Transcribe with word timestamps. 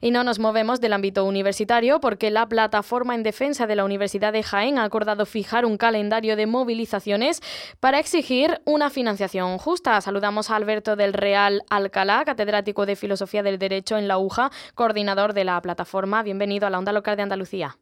Y 0.00 0.10
no 0.10 0.24
nos 0.24 0.38
movemos 0.38 0.80
del 0.80 0.92
ámbito 0.92 1.24
universitario 1.24 2.00
porque 2.00 2.30
la 2.30 2.48
plataforma 2.48 3.14
en 3.14 3.22
defensa 3.22 3.66
de 3.66 3.76
la 3.76 3.84
Universidad 3.84 4.32
de 4.32 4.42
Jaén 4.42 4.78
ha 4.78 4.84
acordado 4.84 5.26
fijar 5.26 5.64
un 5.64 5.76
calendario 5.76 6.36
de 6.36 6.46
movilizaciones 6.46 7.40
para 7.80 7.98
exigir 7.98 8.60
una 8.64 8.90
financiación 8.90 9.58
justa. 9.58 10.00
Saludamos 10.00 10.50
a 10.50 10.56
Alberto 10.56 10.96
del 10.96 11.12
Real 11.12 11.62
Alcalá, 11.70 12.24
catedrático 12.24 12.86
de 12.86 12.96
Filosofía 12.96 13.42
del 13.42 13.58
Derecho 13.58 13.96
en 13.96 14.08
la 14.08 14.18
UJA, 14.18 14.50
coordinador 14.74 15.32
de 15.32 15.44
la 15.44 15.60
plataforma. 15.60 16.22
Bienvenido 16.22 16.66
a 16.66 16.70
la 16.70 16.78
Onda 16.78 16.92
Local 16.92 17.16
de 17.16 17.22
Andalucía. 17.22 17.78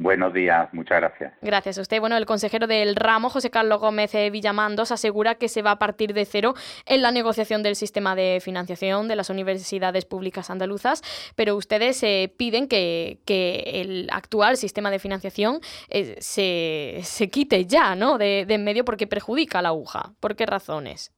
Buenos 0.00 0.32
días, 0.32 0.72
muchas 0.72 0.98
gracias. 0.98 1.34
Gracias 1.42 1.76
a 1.76 1.82
usted. 1.82 2.00
Bueno, 2.00 2.16
el 2.16 2.24
consejero 2.24 2.66
del 2.66 2.96
ramo, 2.96 3.28
José 3.28 3.50
Carlos 3.50 3.80
Gómez 3.80 4.12
Villamandos, 4.32 4.92
asegura 4.92 5.34
que 5.34 5.46
se 5.50 5.60
va 5.60 5.72
a 5.72 5.78
partir 5.78 6.14
de 6.14 6.24
cero 6.24 6.54
en 6.86 7.02
la 7.02 7.10
negociación 7.10 7.62
del 7.62 7.76
sistema 7.76 8.14
de 8.14 8.40
financiación 8.42 9.08
de 9.08 9.16
las 9.16 9.28
universidades 9.28 10.06
públicas 10.06 10.48
andaluzas, 10.48 11.02
pero 11.36 11.54
ustedes 11.54 12.02
eh, 12.02 12.32
piden 12.34 12.66
que, 12.66 13.18
el 13.26 14.08
actual 14.10 14.56
sistema 14.56 14.90
de 14.90 15.00
financiación 15.00 15.60
eh, 15.90 16.16
se, 16.20 17.28
quite 17.28 17.66
ya 17.66 17.94
¿no? 17.94 18.16
de, 18.16 18.46
de 18.48 18.54
en 18.54 18.64
medio 18.64 18.86
porque 18.86 19.06
perjudica 19.06 19.58
a 19.58 19.62
la 19.62 19.74
UJA. 19.74 20.14
¿Por 20.18 20.34
qué 20.34 20.46
razones? 20.46 21.12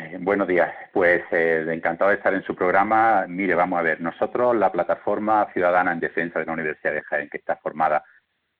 Eh, 0.00 0.16
buenos 0.20 0.46
días, 0.46 0.72
pues 0.92 1.24
eh, 1.32 1.66
encantado 1.72 2.10
de 2.10 2.16
estar 2.18 2.32
en 2.32 2.44
su 2.44 2.54
programa. 2.54 3.26
Mire, 3.26 3.56
vamos 3.56 3.80
a 3.80 3.82
ver, 3.82 4.00
nosotros, 4.00 4.54
la 4.54 4.70
plataforma 4.70 5.50
ciudadana 5.52 5.90
en 5.92 5.98
defensa 5.98 6.38
de 6.38 6.46
la 6.46 6.52
Universidad 6.52 6.92
de 6.92 7.02
Jaén, 7.02 7.28
que 7.28 7.38
está 7.38 7.56
formada 7.56 8.04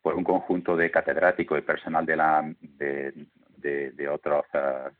por 0.02 0.16
un 0.16 0.24
conjunto 0.24 0.76
de 0.76 0.90
catedráticos 0.90 1.56
y 1.58 1.62
personal 1.62 2.04
de, 2.04 2.16
la, 2.16 2.52
de, 2.60 4.08
otros, 4.08 4.46
uh, 4.52 4.90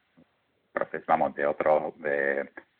vamos, 1.08 1.34
de 1.34 1.44
otros 1.44 1.94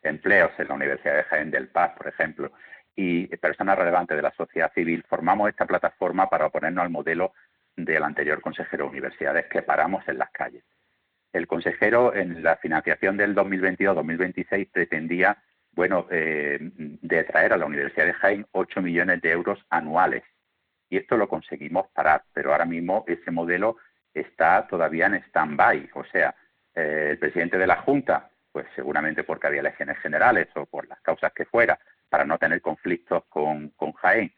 empleos 0.03 0.53
en 0.59 0.69
la 0.69 0.75
Universidad 0.75 1.17
de 1.17 1.25
Jaén 1.25 1.51
del 1.51 1.67
Paz, 1.69 1.95
por 1.97 2.07
ejemplo, 2.07 2.53
y 2.95 3.27
personas 3.39 3.77
relevantes 3.77 4.17
de 4.17 4.23
la 4.23 4.33
sociedad 4.33 4.73
civil, 4.73 5.05
formamos 5.09 5.49
esta 5.49 5.67
plataforma 5.67 6.31
para 6.31 6.47
oponernos 6.47 6.85
al 6.85 6.91
modelo 6.91 7.33
del 7.75 8.05
anterior 8.05 8.41
consejero 8.41 8.85
de 8.85 8.91
universidades 8.91 9.47
que 9.47 9.63
paramos 9.63 10.07
en 10.07 10.19
las 10.19 10.31
calles 10.31 10.63
el 11.39 11.47
consejero 11.47 12.15
en 12.15 12.43
la 12.43 12.57
financiación 12.57 13.17
del 13.17 13.35
2022-2026 13.35 14.71
pretendía, 14.71 15.39
bueno, 15.73 16.07
eh, 16.11 16.59
detraer 16.61 17.53
a 17.53 17.57
la 17.57 17.67
Universidad 17.67 18.07
de 18.07 18.13
Jaén 18.13 18.47
8 18.53 18.83
millones 18.83 19.23
de 19.23 19.31
euros 19.31 19.65
anuales. 19.71 20.25
Y 20.91 20.97
esto 20.97 21.17
lo 21.17 21.29
conseguimos 21.29 21.89
parar, 21.95 22.25
pero 22.33 22.53
ahora 22.53 22.65
mismo 22.65 23.05
ese 23.07 23.31
modelo 23.31 23.77
está 24.13 24.67
todavía 24.67 25.07
en 25.07 25.15
stand-by. 25.15 25.91
O 25.95 26.05
sea, 26.05 26.35
eh, 26.75 27.09
el 27.11 27.19
presidente 27.19 27.57
de 27.57 27.67
la 27.67 27.77
Junta, 27.83 28.31
pues 28.51 28.67
seguramente 28.75 29.23
porque 29.23 29.47
había 29.47 29.61
elecciones 29.61 29.99
generales 29.99 30.49
o 30.57 30.67
por 30.67 30.89
las 30.89 31.01
causas 31.01 31.33
que 31.33 31.45
fuera, 31.45 31.79
para 32.09 32.25
no 32.25 32.39
tener 32.39 32.61
conflictos 32.61 33.25
con, 33.29 33.73
Jaén, 34.01 34.33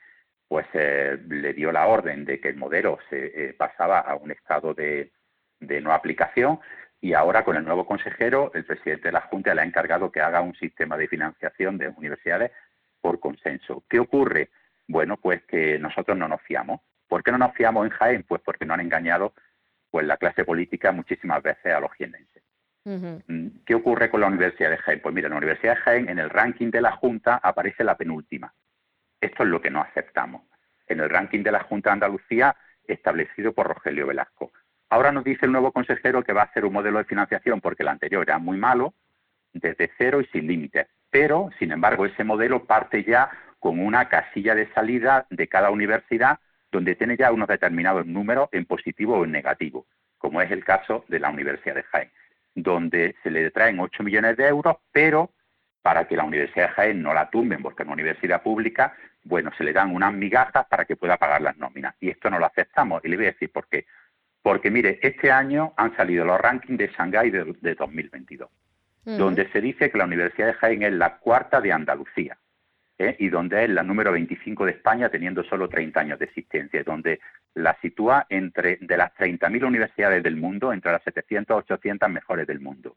pues 0.49 0.67
eh, 0.75 1.19
le 1.29 1.55
dio 1.55 1.73
la 1.73 1.87
orden 1.87 2.25
de 2.25 2.41
que 2.41 2.49
el 2.49 2.57
modelo 2.57 2.99
se 3.09 3.55
pasaba 3.57 4.01
a 4.01 4.17
un 4.17 4.33
estado 4.33 4.75
de, 4.75 5.13
de 5.61 5.81
no 5.81 5.93
aplicación 5.93 6.59
y 7.01 7.15
ahora 7.15 7.45
con 7.45 7.57
el 7.57 7.65
nuevo 7.65 7.87
consejero, 7.87 8.51
el 8.55 8.65
presidente 8.65 9.09
de 9.09 9.13
la 9.13 9.23
Junta 9.23 9.55
le 9.55 9.63
ha 9.63 9.65
encargado 9.65 10.13
que 10.13 10.21
haga 10.21 10.43
un 10.43 10.55
sistema 10.55 10.97
de 10.97 11.09
financiación 11.09 11.79
de 11.79 11.89
universidades 11.89 12.53
por 13.01 13.19
consenso. 13.21 13.85
¿Qué 13.89 13.99
ocurre? 13.99 14.51
Bueno, 14.87 15.17
pues 15.17 15.43
que 15.45 15.79
nosotros 15.79 16.17
no 16.19 16.29
nos 16.29 16.43
fiamos. 16.43 16.81
¿Por 17.09 17.23
qué 17.23 17.33
no 17.33 17.39
nos 17.39 17.55
fiamos 17.55 17.87
en 17.87 17.93
Jaén? 17.93 18.25
Pues 18.25 18.43
porque 18.45 18.67
no 18.67 18.75
han 18.75 18.81
engañado 18.81 19.33
pues 19.91 20.07
la 20.07 20.19
clase 20.19 20.45
política 20.45 20.93
muchísimas 20.93 21.43
veces 21.43 21.73
a 21.73 21.81
los 21.81 21.93
jienenses. 21.95 22.43
Mm, 22.85 23.65
¿Qué 23.65 23.75
ocurre 23.75 24.11
con 24.11 24.21
la 24.21 24.27
Universidad 24.27 24.71
de 24.71 24.79
Jaén? 24.79 25.01
Pues 25.01 25.15
mira, 25.15 25.29
la 25.29 25.37
Universidad 25.37 25.77
de 25.77 25.81
Jaén 25.81 26.09
en 26.09 26.19
el 26.19 26.31
ranking 26.31 26.71
de 26.71 26.81
la 26.81 26.93
Junta 26.93 27.41
aparece 27.43 27.83
la 27.83 27.97
penúltima. 27.97 28.53
Esto 29.21 29.43
es 29.43 29.49
lo 29.49 29.61
que 29.61 29.71
no 29.71 29.81
aceptamos. 29.81 30.43
En 30.87 31.01
el 31.01 31.09
ranking 31.09 31.43
de 31.43 31.53
la 31.53 31.61
Junta 31.61 31.91
de 31.91 31.95
Andalucía 31.95 32.57
establecido 32.87 33.53
por 33.53 33.69
Rogelio 33.69 34.07
Velasco. 34.07 34.53
Ahora 34.91 35.13
nos 35.13 35.25
dice 35.25 35.47
el 35.47 35.53
nuevo 35.53 35.71
consejero 35.71 36.25
que 36.25 36.33
va 36.33 36.43
a 36.43 36.47
hacer 36.47 36.65
un 36.65 36.73
modelo 36.73 36.99
de 36.99 37.05
financiación 37.05 37.61
porque 37.61 37.85
el 37.85 37.89
anterior 37.89 38.25
era 38.25 38.39
muy 38.39 38.59
malo, 38.59 38.93
desde 39.53 39.91
cero 39.97 40.21
y 40.21 40.27
sin 40.27 40.49
límites. 40.49 40.89
Pero, 41.11 41.51
sin 41.59 41.71
embargo, 41.73 42.07
ese 42.07 42.25
modelo 42.25 42.65
parte 42.65 43.05
ya 43.05 43.31
con 43.61 43.79
una 43.79 44.09
casilla 44.09 44.55
de 44.55 44.73
salida 44.73 45.27
de 45.31 45.47
cada 45.47 45.71
universidad 45.71 46.41
donde 46.73 46.97
tiene 46.97 47.17
ya 47.17 47.33
unos 47.33 47.49
determinados 47.49 48.07
números 48.07 48.49
en 48.53 48.65
positivo 48.65 49.19
o 49.19 49.25
en 49.25 49.33
negativo, 49.33 49.87
como 50.19 50.41
es 50.41 50.51
el 50.51 50.65
caso 50.65 51.05
de 51.09 51.21
la 51.21 51.31
Universidad 51.31 51.75
de 51.75 51.83
Jaén, 51.85 52.11
donde 52.55 53.17
se 53.23 53.31
le 53.31 53.51
traen 53.51 53.81
8 53.81 54.03
millones 54.03 54.37
de 54.37 54.47
euros, 54.47 54.77
pero 54.93 55.31
para 55.83 56.07
que 56.07 56.17
la 56.17 56.25
Universidad 56.25 56.69
de 56.69 56.75
Jaén 56.75 57.03
no 57.03 57.15
la 57.15 57.31
tumben, 57.31 57.63
porque 57.63 57.83
es 57.83 57.87
una 57.87 57.95
universidad 57.95 58.43
pública, 58.43 58.95
bueno, 59.25 59.51
se 59.57 59.65
le 59.65 59.73
dan 59.73 59.95
unas 59.95 60.13
migajas 60.13 60.67
para 60.67 60.85
que 60.85 60.97
pueda 60.97 61.17
pagar 61.17 61.43
las 61.43 61.57
nóminas. 61.57 61.95
Y 62.01 62.11
esto 62.11 62.31
no 62.31 62.39
lo 62.39 62.47
aceptamos. 62.47 63.05
Y 63.05 63.09
le 63.09 63.17
voy 63.17 63.27
a 63.27 63.33
decir 63.33 63.51
por 63.51 63.67
qué. 63.69 63.87
Porque 64.43 64.71
mire, 64.71 64.99
este 65.03 65.31
año 65.31 65.75
han 65.77 65.95
salido 65.97 66.25
los 66.25 66.41
rankings 66.41 66.79
de 66.79 66.89
Shanghái 66.89 67.31
de, 67.31 67.75
2022, 67.75 68.49
donde 69.05 69.51
se 69.51 69.61
dice 69.61 69.91
que 69.91 69.99
la 69.99 70.05
Universidad 70.05 70.49
de 70.49 70.55
Jaén 70.55 70.83
es 70.83 70.93
la 70.93 71.19
cuarta 71.19 71.61
de 71.61 71.73
Andalucía 71.73 72.39
¿eh? 73.01 73.17
y 73.19 73.29
donde 73.29 73.65
es 73.65 73.71
la 73.71 73.83
número 73.83 74.13
25 74.13 74.67
de 74.67 74.73
España 74.73 75.09
teniendo 75.09 75.43
solo 75.45 75.69
30 75.69 76.01
años 76.01 76.19
de 76.19 76.27
existencia, 76.27 76.83
donde 76.85 77.21
la 77.55 77.77
sitúa 77.81 78.27
entre 78.29 78.79
de 78.81 78.97
las 78.97 79.13
30.000 79.15 79.67
universidades 79.67 80.23
del 80.23 80.37
mundo, 80.37 80.73
entre 80.73 80.93
las 80.93 81.03
700 81.03 81.65
800 81.65 82.09
mejores 82.11 82.47
del 82.47 82.61
mundo. 82.61 82.97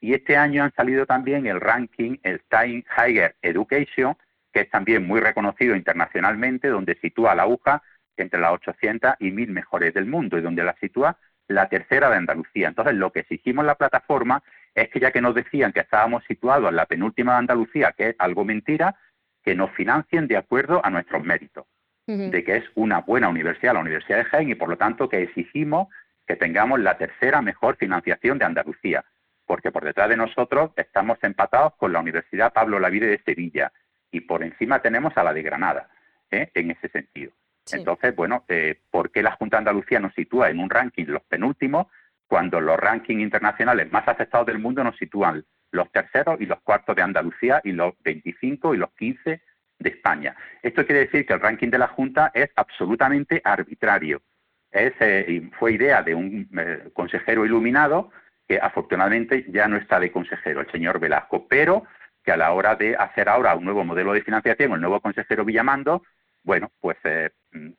Y 0.00 0.14
este 0.14 0.36
año 0.36 0.62
han 0.62 0.72
salido 0.74 1.06
también 1.06 1.46
el 1.46 1.60
ranking, 1.60 2.18
el 2.22 2.42
Time 2.48 2.84
Higher 2.96 3.34
Education, 3.42 4.16
que 4.52 4.60
es 4.60 4.70
también 4.70 5.06
muy 5.06 5.20
reconocido 5.20 5.74
internacionalmente, 5.74 6.68
donde 6.68 6.96
sitúa 7.00 7.34
la 7.34 7.46
UJA 7.46 7.82
entre 8.22 8.40
las 8.40 8.52
800 8.52 9.14
y 9.20 9.30
1000 9.30 9.50
mejores 9.50 9.94
del 9.94 10.06
mundo 10.06 10.38
y 10.38 10.42
donde 10.42 10.64
la 10.64 10.74
sitúa 10.80 11.16
la 11.48 11.68
tercera 11.68 12.10
de 12.10 12.16
Andalucía. 12.16 12.68
Entonces, 12.68 12.94
lo 12.94 13.10
que 13.10 13.20
exigimos 13.20 13.62
en 13.62 13.68
la 13.68 13.74
plataforma 13.74 14.42
es 14.74 14.88
que 14.90 15.00
ya 15.00 15.10
que 15.10 15.20
nos 15.20 15.34
decían 15.34 15.72
que 15.72 15.80
estábamos 15.80 16.22
situados 16.24 16.68
en 16.68 16.76
la 16.76 16.86
penúltima 16.86 17.32
de 17.32 17.38
Andalucía, 17.38 17.94
que 17.96 18.10
es 18.10 18.16
algo 18.18 18.44
mentira, 18.44 18.96
que 19.42 19.54
nos 19.54 19.70
financien 19.72 20.28
de 20.28 20.36
acuerdo 20.36 20.84
a 20.84 20.90
nuestros 20.90 21.24
méritos, 21.24 21.66
de 22.06 22.44
que 22.44 22.56
es 22.56 22.64
una 22.74 23.00
buena 23.00 23.28
universidad, 23.28 23.74
la 23.74 23.80
Universidad 23.80 24.18
de 24.18 24.24
Jaén, 24.24 24.50
y 24.50 24.54
por 24.54 24.68
lo 24.68 24.76
tanto 24.76 25.08
que 25.08 25.22
exigimos 25.22 25.88
que 26.26 26.36
tengamos 26.36 26.80
la 26.80 26.96
tercera 26.98 27.40
mejor 27.42 27.76
financiación 27.76 28.38
de 28.38 28.44
Andalucía, 28.44 29.04
porque 29.46 29.72
por 29.72 29.84
detrás 29.84 30.10
de 30.10 30.16
nosotros 30.16 30.72
estamos 30.76 31.18
empatados 31.22 31.74
con 31.76 31.92
la 31.92 32.00
Universidad 32.00 32.52
Pablo 32.52 32.78
Lavide 32.78 33.06
de 33.06 33.22
Sevilla 33.24 33.72
y 34.10 34.20
por 34.20 34.42
encima 34.42 34.80
tenemos 34.80 35.16
a 35.16 35.24
la 35.24 35.32
de 35.32 35.42
Granada, 35.42 35.88
¿eh? 36.30 36.50
en 36.54 36.70
ese 36.70 36.88
sentido. 36.88 37.32
Entonces, 37.72 38.14
bueno, 38.14 38.44
eh, 38.48 38.80
¿por 38.90 39.10
qué 39.10 39.22
la 39.22 39.32
Junta 39.32 39.56
de 39.56 39.60
Andalucía 39.60 40.00
nos 40.00 40.14
sitúa 40.14 40.50
en 40.50 40.60
un 40.60 40.70
ranking 40.70 41.06
los 41.06 41.22
penúltimos 41.22 41.86
cuando 42.26 42.60
los 42.60 42.78
rankings 42.78 43.22
internacionales 43.22 43.90
más 43.90 44.06
aceptados 44.06 44.46
del 44.46 44.58
mundo 44.58 44.84
nos 44.84 44.96
sitúan 44.96 45.44
los 45.70 45.90
terceros 45.92 46.40
y 46.40 46.46
los 46.46 46.60
cuartos 46.60 46.96
de 46.96 47.02
Andalucía 47.02 47.60
y 47.64 47.72
los 47.72 47.94
25 48.02 48.74
y 48.74 48.78
los 48.78 48.90
15 48.92 49.42
de 49.78 49.88
España? 49.90 50.36
Esto 50.62 50.84
quiere 50.84 51.06
decir 51.06 51.26
que 51.26 51.34
el 51.34 51.40
ranking 51.40 51.68
de 51.70 51.78
la 51.78 51.88
Junta 51.88 52.30
es 52.34 52.50
absolutamente 52.56 53.40
arbitrario. 53.44 54.22
Es, 54.70 54.92
eh, 55.00 55.50
fue 55.58 55.72
idea 55.72 56.02
de 56.02 56.14
un 56.14 56.48
eh, 56.58 56.90
consejero 56.92 57.46
iluminado 57.46 58.10
que 58.46 58.58
afortunadamente 58.58 59.44
ya 59.48 59.68
no 59.68 59.76
está 59.76 60.00
de 60.00 60.10
consejero, 60.10 60.60
el 60.60 60.70
señor 60.70 60.98
Velasco, 60.98 61.46
pero 61.48 61.84
que 62.24 62.32
a 62.32 62.36
la 62.36 62.52
hora 62.52 62.74
de 62.74 62.96
hacer 62.96 63.28
ahora 63.28 63.54
un 63.54 63.64
nuevo 63.64 63.84
modelo 63.84 64.12
de 64.12 64.22
financiación, 64.22 64.72
el 64.72 64.80
nuevo 64.80 65.00
consejero 65.00 65.44
Villamando, 65.44 66.02
bueno, 66.42 66.72
pues 66.80 66.96
eh, 67.04 67.30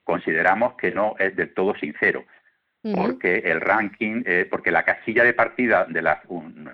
consideramos 0.04 0.76
que 0.76 0.92
no 0.92 1.16
es 1.20 1.36
del 1.36 1.54
todo 1.54 1.76
sincero, 1.76 2.26
porque 2.96 3.40
el 3.46 3.60
ranking, 3.60 4.24
eh, 4.26 4.48
porque 4.50 4.72
la 4.72 4.84
casilla 4.84 5.24
de 5.24 5.34
partida 5.34 5.86
de 5.86 6.02
las 6.02 6.20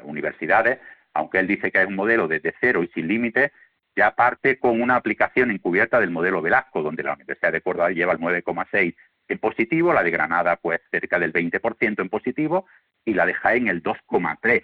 universidades, 0.04 0.80
aunque 1.14 1.40
él 1.40 1.48
dice 1.48 1.72
que 1.72 1.82
es 1.82 1.88
un 1.88 1.96
modelo 1.96 2.28
desde 2.28 2.54
cero 2.60 2.84
y 2.84 2.88
sin 2.90 3.08
límites, 3.08 3.52
ya 3.96 4.14
parte 4.14 4.60
con 4.60 4.82
una 4.82 4.98
aplicación 4.98 5.52
encubierta 5.52 6.00
del 6.00 6.12
modelo 6.12 6.42
Velasco, 6.42 6.84
donde 6.84 7.04
la 7.04 7.14
Universidad 7.14 7.54
de 7.54 7.62
Córdoba 7.62 7.92
lleva 7.92 8.14
el 8.14 8.20
9,6 8.20 8.94
en 9.28 9.40
positivo, 9.40 9.94
la 9.94 10.04
de 10.04 10.12
Granada 10.12 10.58
pues 10.58 10.82
cerca 10.92 11.18
del 11.18 11.34
20% 11.34 12.02
en 12.02 12.10
positivo 12.10 12.68
y 13.06 13.14
la 13.14 13.26
de 13.26 13.34
Jaén 13.34 13.68
el 13.68 13.82
2,3 13.82 14.64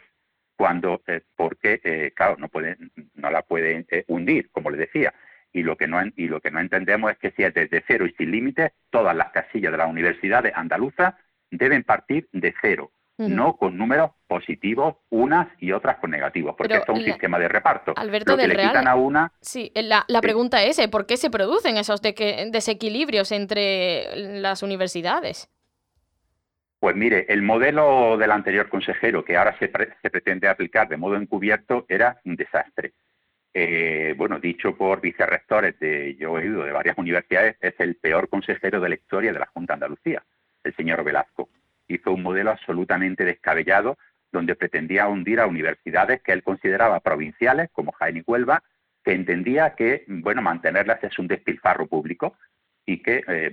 cuando 0.57 1.01
eh, 1.07 1.21
porque 1.35 2.11
claro 2.15 2.35
no 2.37 2.49
puede 2.49 2.77
no 3.15 3.31
la 3.31 3.41
pueden 3.41 3.87
hundir 4.07 4.51
como 4.51 4.69
le 4.69 4.77
decía 4.77 5.11
y 5.53 5.63
lo 5.63 5.77
que 5.77 5.87
no 5.87 6.01
y 6.15 6.27
lo 6.27 6.39
que 6.39 6.51
no 6.51 6.59
entendemos 6.59 7.11
es 7.11 7.17
que 7.17 7.31
si 7.31 7.43
es 7.43 7.53
desde 7.53 7.83
cero 7.87 8.05
y 8.05 8.13
sin 8.13 8.31
límites, 8.31 8.71
todas 8.89 9.15
las 9.15 9.31
casillas 9.31 9.71
de 9.71 9.77
las 9.77 9.89
universidades 9.89 10.53
andaluzas 10.55 11.15
deben 11.49 11.83
partir 11.83 12.29
de 12.31 12.53
cero, 12.61 12.91
no 13.17 13.55
con 13.57 13.77
números 13.77 14.11
positivos 14.27 14.95
unas 15.09 15.47
y 15.59 15.73
otras 15.73 15.97
con 15.97 16.09
negativos, 16.09 16.55
porque 16.57 16.75
esto 16.75 16.93
es 16.93 16.99
un 16.99 17.05
sistema 17.05 17.37
de 17.37 17.47
reparto. 17.47 17.93
Alberto 17.95 18.35
del 18.35 18.51
Real, 18.51 18.87
a 18.87 18.95
una, 18.95 19.31
sí, 19.41 19.71
la, 19.75 20.05
pregunta 20.21 20.63
es, 20.63 20.79
¿eh? 20.79 20.87
¿por 20.87 21.05
qué 21.05 21.17
se 21.17 21.29
producen 21.29 21.77
esos 21.77 22.01
desequilibrios 22.01 23.31
entre 23.31 24.15
las 24.15 24.63
universidades? 24.63 25.49
Pues 26.79 26.95
mire, 26.95 27.27
el 27.29 27.43
modelo 27.43 28.17
del 28.17 28.31
anterior 28.31 28.67
consejero, 28.67 29.23
que 29.23 29.37
ahora 29.37 29.55
se, 29.59 29.71
se 30.01 30.09
pretende 30.09 30.47
aplicar 30.47 30.87
de 30.87 30.97
modo 30.97 31.15
encubierto, 31.15 31.85
era 31.87 32.19
un 32.25 32.35
desastre 32.35 32.93
eh, 33.53 34.13
bueno, 34.17 34.39
dicho 34.39 34.75
por 34.77 35.01
vicerrectores 35.01 35.77
de, 35.79 36.15
yo 36.15 36.37
he 36.37 36.43
oído 36.43 36.63
de 36.63 36.71
varias 36.71 36.97
universidades, 36.97 37.57
es 37.59 37.73
el 37.79 37.95
peor 37.95 38.29
consejero 38.29 38.79
de 38.79 38.89
la 38.89 38.95
historia 38.95 39.33
de 39.33 39.39
la 39.39 39.47
Junta 39.47 39.73
de 39.73 39.75
Andalucía, 39.75 40.23
el 40.63 40.75
señor 40.75 41.03
Velasco. 41.03 41.49
Hizo 41.87 42.13
un 42.13 42.23
modelo 42.23 42.51
absolutamente 42.51 43.25
descabellado 43.25 43.97
donde 44.31 44.55
pretendía 44.55 45.07
hundir 45.07 45.41
a 45.41 45.47
universidades 45.47 46.21
que 46.21 46.31
él 46.31 46.43
consideraba 46.43 47.01
provinciales, 47.01 47.69
como 47.73 47.91
Jaén 47.91 48.17
y 48.17 48.23
Huelva, 48.25 48.63
que 49.03 49.13
entendía 49.13 49.75
que, 49.75 50.05
bueno, 50.07 50.41
mantenerlas 50.41 51.03
es 51.03 51.19
un 51.19 51.27
despilfarro 51.27 51.87
público 51.87 52.37
y 52.85 52.99
que, 52.99 53.23
eh, 53.27 53.51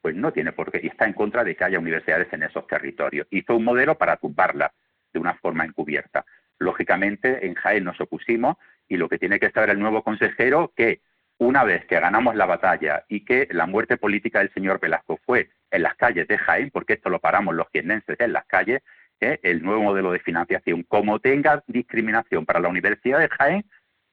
pues 0.00 0.16
no 0.16 0.32
tiene 0.32 0.52
por 0.52 0.72
qué, 0.72 0.80
y 0.82 0.88
está 0.88 1.06
en 1.06 1.12
contra 1.12 1.44
de 1.44 1.54
que 1.54 1.64
haya 1.64 1.78
universidades 1.78 2.32
en 2.32 2.42
esos 2.42 2.66
territorios. 2.66 3.26
Hizo 3.30 3.56
un 3.56 3.64
modelo 3.64 3.96
para 3.96 4.16
tumbarlas 4.16 4.72
de 5.12 5.20
una 5.20 5.34
forma 5.34 5.64
encubierta. 5.64 6.24
Lógicamente, 6.58 7.46
en 7.46 7.54
Jaén 7.54 7.84
nos 7.84 8.00
opusimos 8.00 8.56
y 8.88 8.96
lo 8.96 9.08
que 9.08 9.18
tiene 9.18 9.38
que 9.38 9.50
saber 9.50 9.70
el 9.70 9.80
nuevo 9.80 10.02
consejero 10.02 10.72
que 10.76 11.00
una 11.38 11.64
vez 11.64 11.84
que 11.86 12.00
ganamos 12.00 12.34
la 12.34 12.46
batalla 12.46 13.04
y 13.08 13.24
que 13.24 13.48
la 13.50 13.66
muerte 13.66 13.96
política 13.96 14.38
del 14.38 14.52
señor 14.54 14.80
Velasco 14.80 15.18
fue 15.24 15.50
en 15.70 15.82
las 15.82 15.94
calles 15.96 16.26
de 16.28 16.38
Jaén, 16.38 16.70
porque 16.70 16.94
esto 16.94 17.10
lo 17.10 17.20
paramos 17.20 17.54
los 17.54 17.68
jiennenses 17.70 18.18
en 18.20 18.32
las 18.32 18.46
calles, 18.46 18.82
¿eh? 19.20 19.38
el 19.42 19.62
nuevo 19.62 19.82
modelo 19.82 20.12
de 20.12 20.18
financiación, 20.20 20.82
como 20.84 21.18
tenga 21.18 21.62
discriminación 21.66 22.46
para 22.46 22.60
la 22.60 22.68
Universidad 22.68 23.18
de 23.18 23.28
Jaén, 23.28 23.64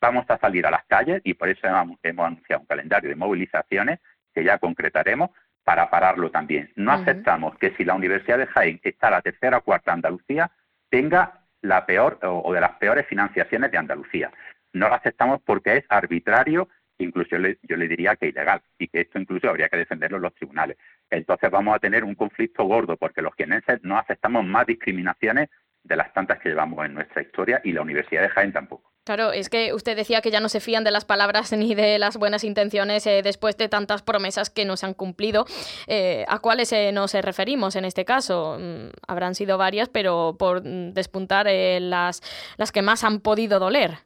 vamos 0.02 0.26
a 0.28 0.38
salir 0.38 0.66
a 0.66 0.72
las 0.72 0.84
calles 0.86 1.22
y 1.24 1.34
por 1.34 1.48
eso 1.48 1.66
hemos, 1.66 1.98
anunciado 2.04 2.62
un 2.62 2.68
calendario 2.68 3.10
de 3.10 3.16
movilizaciones 3.16 4.00
que 4.34 4.44
ya 4.44 4.58
concretaremos 4.58 5.30
para 5.64 5.90
pararlo 5.90 6.30
también. 6.30 6.72
No 6.76 6.92
aceptamos 6.92 7.58
que 7.58 7.72
si 7.78 7.86
la 7.86 7.94
Universidad 7.94 8.38
de 8.38 8.48
Jaén 8.48 8.82
está 8.84 9.10
la 9.10 9.22
tercera 9.22 9.58
o 9.60 9.62
cuarta 9.62 9.94
Andalucía, 9.94 10.52
tenga 10.90 11.44
la 11.62 11.86
peor 11.86 12.20
o, 12.24 12.54
de 12.54 12.60
las 12.60 12.72
peores 12.72 13.08
financiaciones 13.08 13.72
de 13.72 13.78
Andalucía. 13.78 14.30
No 14.74 14.90
lo 14.90 14.96
aceptamos 14.96 15.42
porque 15.44 15.78
es 15.78 15.86
arbitrario, 15.90 16.68
incluso 16.98 17.30
yo 17.32 17.78
le, 17.78 17.88
diría 17.88 18.16
que 18.16 18.28
ilegal, 18.28 18.62
y 18.78 18.88
que 18.88 19.02
esto 19.02 19.20
incluso 19.20 19.50
habría 19.50 19.70
que 19.70 19.78
defenderlo 19.78 20.18
en 20.18 20.24
los 20.24 20.36
tribunales. 20.36 20.78
Entonces 21.10 21.50
vamos 21.52 21.76
a 21.76 21.80
tener 21.80 22.04
un 22.04 22.16
conflicto 22.16 22.64
gordo 22.66 22.98
porque 22.98 23.22
los 23.22 23.36
quieneses 23.36 23.80
no 23.84 23.98
aceptamos 23.98 24.46
más 24.46 24.66
discriminaciones 24.66 25.50
de 25.84 25.96
las 25.96 26.14
tantas 26.14 26.40
que 26.40 26.50
llevamos 26.50 26.86
en 26.86 26.94
nuestra 26.94 27.22
historia 27.22 27.62
y 27.64 27.74
la 27.74 27.82
Universidad 27.82 28.22
de 28.22 28.30
Jaén 28.30 28.54
tampoco. 28.54 28.94
Claro, 29.06 29.34
es 29.34 29.50
que 29.50 29.74
usted 29.74 29.98
decía 29.98 30.22
que 30.22 30.32
ya 30.32 30.40
no 30.40 30.48
se 30.48 30.62
fían 30.62 30.86
de 30.86 30.92
las 30.92 31.04
palabras 31.04 31.52
ni 31.52 31.76
de 31.76 32.00
las 32.00 32.16
buenas 32.16 32.46
intenciones 32.46 33.06
eh, 33.06 33.22
después 33.22 33.58
de 33.58 33.68
tantas 33.68 34.02
promesas 34.02 34.50
que 34.50 34.64
no 34.64 34.78
se 34.78 34.86
han 34.86 34.94
cumplido. 34.94 35.46
Eh, 35.88 36.24
¿A 36.30 36.40
cuáles 36.40 36.72
eh, 36.72 36.92
nos 36.94 37.14
referimos 37.14 37.76
en 37.76 37.84
este 37.84 38.06
caso? 38.06 38.58
Mm, 38.60 38.92
habrán 39.06 39.36
sido 39.36 39.58
varias, 39.58 39.90
pero 39.90 40.38
por 40.40 40.64
despuntar 40.64 41.48
las, 41.50 42.22
las 42.56 42.72
que 42.72 42.82
más 42.82 43.04
han 43.04 43.20
podido 43.20 43.60
doler. 43.60 43.98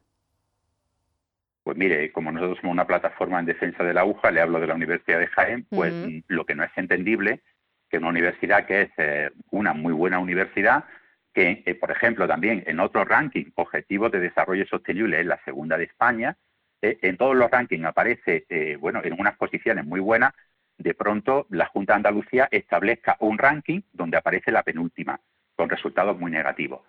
Pues 1.68 1.76
mire, 1.76 2.14
como 2.14 2.32
nosotros 2.32 2.60
somos 2.62 2.76
una 2.76 2.88
plataforma 2.88 3.42
en 3.42 3.46
defensa 3.46 3.84
de 3.84 3.94
la 3.94 4.00
aguja, 4.00 4.32
le 4.32 4.40
hablo 4.40 4.62
de 4.62 4.68
la 4.68 4.74
Universidad 4.74 5.20
de 5.20 5.28
Jaén, 5.28 5.66
pues 5.70 5.94
lo 6.30 6.46
que 6.46 6.56
no 6.56 6.64
es 6.64 6.72
entendible 6.78 7.42
que 7.90 7.98
una 7.98 8.08
universidad 8.08 8.66
que 8.66 8.84
es 8.84 9.32
una 9.52 9.74
muy 9.74 9.92
buena 9.92 10.18
universidad 10.20 10.86
que, 11.34 11.64
eh, 11.66 11.76
por 11.76 11.92
ejemplo, 11.92 12.26
también 12.26 12.64
en 12.68 12.80
otro 12.80 13.04
ranking, 13.04 13.52
Objetivos 13.56 14.14
de 14.14 14.22
Desarrollo 14.22 14.66
Sostenible, 14.66 15.20
es 15.20 15.26
la 15.26 15.44
segunda 15.44 15.78
de 15.78 15.84
España, 15.84 16.38
eh, 16.82 17.00
en 17.02 17.18
todos 17.18 17.36
los 17.36 17.52
rankings 17.52 17.84
aparece, 17.84 18.46
eh, 18.48 18.78
bueno, 18.80 19.02
en 19.04 19.20
unas 19.20 19.36
posiciones 19.36 19.84
muy 19.84 20.00
buenas, 20.00 20.34
de 20.78 20.94
pronto 20.94 21.48
la 21.50 21.66
Junta 21.66 21.92
de 21.92 21.98
Andalucía 21.98 22.48
establezca 22.50 23.18
un 23.20 23.38
ranking 23.38 23.82
donde 23.92 24.16
aparece 24.16 24.54
la 24.54 24.64
penúltima, 24.64 25.20
con 25.58 25.70
resultados 25.70 26.18
muy 26.18 26.32
negativos. 26.32 26.80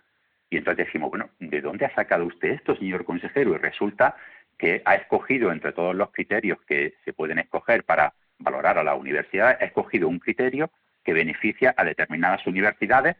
Y 0.51 0.57
entonces 0.57 0.87
decimos, 0.87 1.11
bueno, 1.11 1.31
¿de 1.39 1.61
dónde 1.61 1.85
ha 1.85 1.95
sacado 1.95 2.25
usted 2.25 2.51
esto, 2.51 2.77
señor 2.77 3.05
consejero? 3.05 3.55
Y 3.55 3.59
resulta 3.59 4.17
que 4.59 4.83
ha 4.85 4.97
escogido 4.97 5.53
entre 5.53 5.73
todos 5.73 5.95
los 5.95 6.11
criterios 6.11 6.59
que 6.67 6.95
se 7.05 7.13
pueden 7.13 7.39
escoger 7.39 7.85
para 7.85 8.13
valorar 8.39 8.79
a 8.79 8.85
la 8.85 8.95
universidad, 8.95 9.57
ha 9.61 9.65
escogido 9.65 10.09
un 10.09 10.19
criterio 10.19 10.71
que 11.05 11.13
beneficia 11.13 11.75
a 11.77 11.85
determinadas 11.85 12.47
universidades 12.47 13.17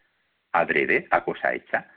adrede 0.53 1.07
a 1.11 1.25
cosa 1.25 1.55
hecha 1.55 1.89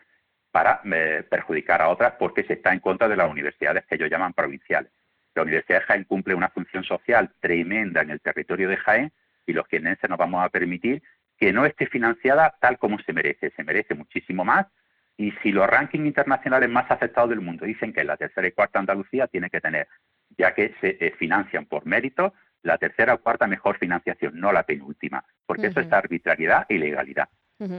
para 0.52 0.82
eh, 0.84 1.24
perjudicar 1.30 1.82
a 1.82 1.90
otras 1.90 2.14
porque 2.20 2.44
se 2.44 2.54
está 2.54 2.74
en 2.74 2.80
contra 2.80 3.08
de 3.08 3.16
las 3.16 3.30
universidades 3.30 3.86
que 3.86 3.96
ellos 3.96 4.10
llaman 4.10 4.34
provinciales. 4.34 4.92
La 5.34 5.44
Universidad 5.44 5.80
de 5.80 5.86
Jaén 5.86 6.04
cumple 6.04 6.36
una 6.36 6.50
función 6.50 6.84
social 6.84 7.32
tremenda 7.40 8.02
en 8.02 8.10
el 8.10 8.20
territorio 8.20 8.68
de 8.68 8.78
Jaén 8.78 9.12
y 9.46 9.54
los 9.54 9.66
quienenses 9.68 10.10
nos 10.10 10.20
vamos 10.20 10.44
a 10.44 10.50
permitir 10.50 11.02
que 11.38 11.54
no 11.54 11.66
esté 11.66 11.88
financiada 11.88 12.56
tal 12.60 12.78
como 12.78 13.00
se 13.00 13.14
merece. 13.14 13.52
Se 13.56 13.64
merece 13.64 13.96
muchísimo 13.96 14.44
más 14.44 14.68
y 15.22 15.32
si 15.44 15.52
los 15.52 15.68
rankings 15.68 16.08
internacionales 16.08 16.68
más 16.68 16.90
aceptados 16.90 17.30
del 17.30 17.42
mundo 17.42 17.66
dicen 17.66 17.94
que 17.94 18.04
la 18.04 18.18
tercera 18.18 18.48
y 18.48 18.54
cuarta 18.54 18.80
Andalucía 18.80 19.28
tiene 19.28 19.52
que 19.52 19.62
tener, 19.62 19.88
ya 20.36 20.56
que 20.56 20.74
se 20.82 20.98
eh, 21.00 21.14
financian 21.18 21.66
por 21.66 21.86
mérito, 21.86 22.34
la 22.64 22.80
tercera 22.80 23.14
o 23.14 23.20
cuarta 23.20 23.46
mejor 23.46 23.78
financiación, 23.78 24.40
no 24.40 24.52
la 24.52 24.64
penúltima, 24.64 25.24
porque 25.46 25.68
eso 25.68 25.80
es 25.80 25.92
arbitrariedad 25.92 26.66
y 26.70 26.78
legalidad. 26.78 27.30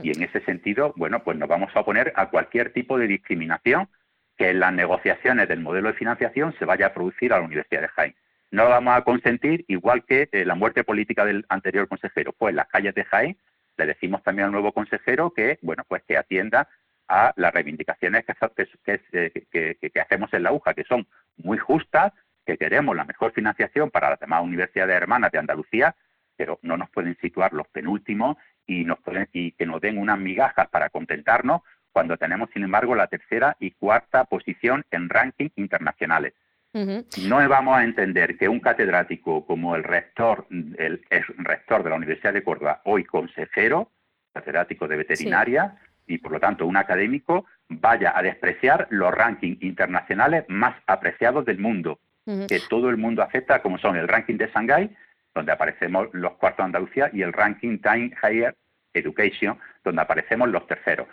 Y 0.01 0.15
en 0.15 0.23
ese 0.23 0.39
sentido, 0.45 0.93
bueno, 0.95 1.25
pues 1.25 1.37
nos 1.37 1.49
vamos 1.49 1.69
a 1.75 1.81
oponer 1.81 2.13
a 2.15 2.29
cualquier 2.29 2.71
tipo 2.71 2.97
de 2.97 3.07
discriminación 3.07 3.89
que 4.37 4.51
en 4.51 4.61
las 4.61 4.71
negociaciones 4.71 5.49
del 5.49 5.59
modelo 5.59 5.89
de 5.89 5.95
financiación 5.95 6.55
se 6.57 6.63
vaya 6.63 6.87
a 6.87 6.93
producir 6.93 7.33
a 7.33 7.39
la 7.39 7.45
Universidad 7.45 7.81
de 7.81 7.87
Jaén. 7.89 8.15
No 8.51 8.63
lo 8.63 8.69
vamos 8.69 8.95
a 8.95 9.01
consentir, 9.01 9.65
igual 9.67 10.05
que 10.05 10.29
eh, 10.31 10.45
la 10.45 10.55
muerte 10.55 10.85
política 10.85 11.25
del 11.25 11.45
anterior 11.49 11.89
consejero 11.89 12.33
fue 12.39 12.51
en 12.51 12.55
las 12.55 12.69
calles 12.69 12.95
de 12.95 13.03
Jaén, 13.03 13.37
le 13.77 13.85
decimos 13.87 14.23
también 14.23 14.45
al 14.45 14.51
nuevo 14.53 14.71
consejero 14.71 15.31
que, 15.31 15.59
bueno, 15.61 15.83
pues 15.87 16.03
que 16.03 16.17
atienda 16.17 16.69
a 17.13 17.31
las 17.35 17.53
reivindicaciones 17.53 18.25
que, 18.25 19.45
que, 19.51 19.77
que, 19.91 20.01
hacemos 20.01 20.33
en 20.33 20.41
la 20.41 20.51
UJA, 20.51 20.73
que 20.73 20.83
son 20.83 21.05
muy 21.37 21.59
justas, 21.59 22.11
que 22.43 22.57
queremos 22.57 22.95
la 22.95 23.05
mejor 23.05 23.31
financiación 23.33 23.91
para 23.91 24.09
las 24.09 24.19
demás 24.19 24.41
universidades 24.43 24.95
hermanas 24.95 25.31
de 25.31 25.37
Andalucía, 25.37 25.95
pero 26.35 26.57
no 26.63 26.75
nos 26.75 26.89
pueden 26.89 27.15
situar 27.21 27.53
los 27.53 27.67
penúltimos 27.67 28.37
y, 28.65 28.83
nos 28.83 28.97
y 29.31 29.51
que 29.51 29.67
nos 29.67 29.79
den 29.79 29.99
unas 29.99 30.17
migajas 30.17 30.67
para 30.69 30.89
contentarnos 30.89 31.61
cuando 31.91 32.17
tenemos, 32.17 32.49
sin 32.51 32.63
embargo, 32.63 32.95
la 32.95 33.05
tercera 33.05 33.55
y 33.59 33.69
cuarta 33.69 34.25
posición 34.25 34.83
en 34.89 35.07
rankings 35.07 35.53
internacionales. 35.55 36.33
No 36.73 37.47
vamos 37.47 37.77
a 37.77 37.83
entender 37.83 38.35
que 38.35 38.49
un 38.49 38.59
catedrático 38.59 39.45
como 39.45 39.75
el 39.75 39.83
rector, 39.83 40.47
el, 40.49 41.05
rector 41.37 41.83
de 41.83 41.91
la 41.91 41.95
Universidad 41.97 42.33
de 42.33 42.43
Córdoba, 42.43 42.81
hoy 42.85 43.03
consejero, 43.03 43.91
catedrático 44.33 44.87
de 44.87 44.97
veterinaria 44.97 45.77
y 46.07 46.17
por 46.17 46.31
lo 46.31 46.39
tanto 46.39 46.65
un 46.65 46.77
académico, 46.77 47.45
vaya 47.69 48.13
a 48.15 48.21
despreciar 48.21 48.87
los 48.89 49.13
rankings 49.13 49.61
internacionales 49.61 50.45
más 50.47 50.75
apreciados 50.87 51.45
del 51.45 51.59
mundo, 51.59 51.99
que 52.25 52.61
todo 52.69 52.89
el 52.89 52.97
mundo 52.97 53.21
acepta, 53.21 53.61
como 53.61 53.77
son 53.77 53.95
el 53.97 54.07
ranking 54.07 54.37
de 54.37 54.47
Shanghái 54.47 54.89
donde 55.33 55.51
aparecemos 55.51 56.07
los 56.13 56.33
cuartos 56.33 56.59
de 56.59 56.65
Andalucía, 56.65 57.09
y 57.13 57.21
el 57.21 57.33
ranking 57.33 57.79
Time 57.79 58.11
Higher 58.21 58.55
Education, 58.93 59.57
donde 59.83 60.01
aparecemos 60.01 60.49
los 60.49 60.67
terceros. 60.67 61.07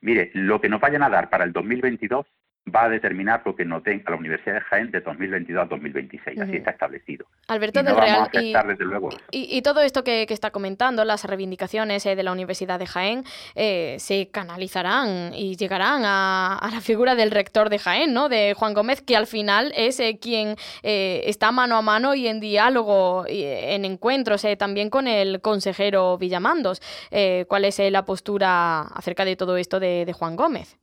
Mire, 0.00 0.30
lo 0.34 0.60
que 0.60 0.68
nos 0.68 0.80
vayan 0.80 1.02
a 1.02 1.10
dar 1.10 1.28
para 1.28 1.44
el 1.44 1.52
2022 1.52 2.26
va 2.74 2.84
a 2.84 2.88
determinar 2.88 3.42
lo 3.44 3.54
que 3.54 3.64
nos 3.64 3.82
den 3.84 4.02
a 4.06 4.10
la 4.10 4.16
Universidad 4.16 4.54
de 4.54 4.60
Jaén 4.60 4.90
de 4.90 5.00
2022 5.00 5.62
a 5.62 5.66
2026. 5.66 6.40
Así 6.40 6.56
está 6.56 6.70
establecido. 6.72 7.26
Alberto 7.48 7.82
del 7.82 7.96
Real, 7.96 8.28
y, 9.30 9.62
todo 9.62 9.82
esto 9.82 10.02
que, 10.02 10.26
está 10.28 10.50
comentando, 10.50 11.04
las 11.04 11.24
reivindicaciones 11.24 12.04
eh, 12.06 12.16
de 12.16 12.22
la 12.22 12.32
Universidad 12.32 12.78
de 12.78 12.86
Jaén, 12.86 13.24
eh, 13.54 13.96
se 13.98 14.28
canalizarán 14.30 15.32
y 15.34 15.56
llegarán 15.56 16.02
a, 16.04 16.68
la 16.70 16.80
figura 16.80 17.14
del 17.14 17.30
rector 17.30 17.70
de 17.70 17.78
Jaén, 17.78 18.12
¿no? 18.12 18.28
de 18.28 18.54
Juan 18.54 18.74
Gómez, 18.74 19.00
que 19.00 19.16
al 19.16 19.26
final 19.26 19.72
es 19.76 20.00
eh, 20.00 20.18
quien 20.20 20.56
está 20.82 21.52
mano 21.52 21.76
a 21.76 21.82
mano 21.82 22.14
y 22.14 22.26
en 22.26 22.40
diálogo, 22.40 23.26
y, 23.28 23.44
en 23.44 23.84
encuentros 23.84 24.44
también 24.58 24.90
con 24.90 25.06
el 25.06 25.40
consejero 25.40 26.18
Villamandos. 26.18 26.80
¿Cuál 27.48 27.64
es 27.64 27.78
la 27.78 28.04
postura 28.04 28.80
acerca 28.80 29.24
de 29.24 29.36
todo 29.36 29.56
esto 29.56 29.78
de 29.80 30.12
Juan 30.12 30.36
Gómez? 30.36 30.76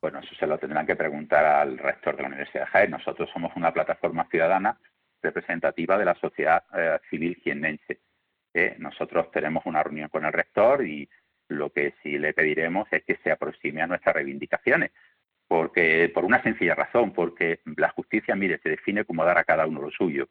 Bueno, 0.00 0.20
eso 0.20 0.34
se 0.36 0.46
lo 0.46 0.58
tendrán 0.58 0.86
que 0.86 0.94
preguntar 0.94 1.44
al 1.44 1.76
rector 1.76 2.16
de 2.16 2.22
la 2.22 2.28
Universidad 2.28 2.64
de 2.64 2.70
Jaén. 2.70 2.90
Nosotros 2.92 3.28
somos 3.32 3.52
una 3.56 3.72
plataforma 3.72 4.28
ciudadana 4.30 4.78
representativa 5.20 5.98
de 5.98 6.04
la 6.04 6.14
sociedad 6.14 6.62
eh, 6.72 6.98
civil 7.10 7.36
jiennense. 7.42 8.00
Eh, 8.54 8.76
nosotros 8.78 9.30
tenemos 9.32 9.66
una 9.66 9.82
reunión 9.82 10.08
con 10.08 10.24
el 10.24 10.32
rector 10.32 10.86
y 10.86 11.08
lo 11.48 11.70
que 11.70 11.94
sí 12.02 12.18
le 12.18 12.32
pediremos 12.32 12.86
es 12.92 13.02
que 13.04 13.16
se 13.24 13.32
aproxime 13.32 13.82
a 13.82 13.86
nuestras 13.88 14.14
reivindicaciones, 14.14 14.92
porque 15.48 16.10
por 16.14 16.24
una 16.24 16.42
sencilla 16.42 16.74
razón, 16.74 17.12
porque 17.12 17.60
la 17.76 17.88
justicia, 17.90 18.36
mire, 18.36 18.58
se 18.62 18.70
define 18.70 19.04
como 19.04 19.24
dar 19.24 19.38
a 19.38 19.44
cada 19.44 19.66
uno 19.66 19.80
lo 19.80 19.90
suyo. 19.90 20.28